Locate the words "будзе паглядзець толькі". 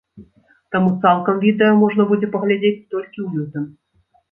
2.13-3.15